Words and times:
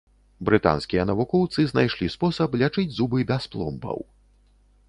Брытанскія 0.47 1.03
навукоўцы 1.09 1.67
знайшлі 1.71 2.09
спосаб 2.15 2.57
лячыць 2.63 2.89
зубы 3.01 3.19
без 3.33 3.43
пломбаў. 3.53 3.99